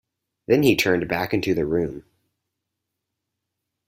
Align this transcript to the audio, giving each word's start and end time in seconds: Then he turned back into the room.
Then 0.47 0.63
he 0.63 0.75
turned 0.75 1.07
back 1.07 1.31
into 1.31 1.53
the 1.53 1.63
room. 1.63 2.05